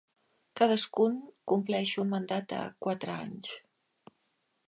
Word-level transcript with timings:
Cadascun 0.59 1.17
compleix 1.51 1.91
un 2.03 2.09
mandat 2.15 2.49
de 2.55 2.63
quatre 2.87 3.17
anys. 3.27 3.53